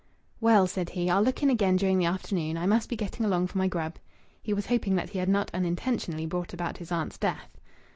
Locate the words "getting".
2.95-3.23